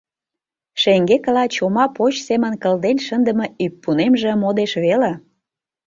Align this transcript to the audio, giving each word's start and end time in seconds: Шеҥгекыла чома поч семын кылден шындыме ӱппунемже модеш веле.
Шеҥгекыла 0.81 1.43
чома 1.55 1.85
поч 1.97 2.13
семын 2.27 2.53
кылден 2.63 2.97
шындыме 3.05 3.47
ӱппунемже 3.65 4.31
модеш 4.41 4.71
веле. 4.85 5.13